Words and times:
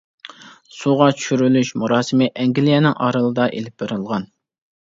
سۇغا 0.77 1.09
چۈشۈرۈلۈش 1.19 1.71
مۇراسىمى 1.81 2.31
ئەنگلىيەنىڭ 2.39 2.99
ئارىلىدا 3.09 3.49
ئېلىپ 3.59 3.81
بېرىلغان. 3.85 4.27